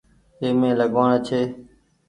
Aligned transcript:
اي 0.41 0.47
مين 0.59 0.71
لگوآڻ 0.79 1.09
ڇي۔ 1.27 1.41